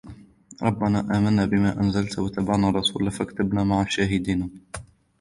[0.63, 4.61] رَبَّنَا آمَنَّا بِمَا أَنْزَلْتَ وَاتَّبَعْنَا الرَّسُولَ فَاكْتُبْنَا مَعَ الشَّاهِدِينَ